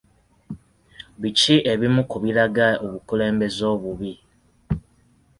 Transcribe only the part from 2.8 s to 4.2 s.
obukulembeze obubi?